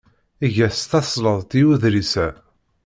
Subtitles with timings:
[0.45, 2.27] Eg-as tasleḍt i uḍris-a.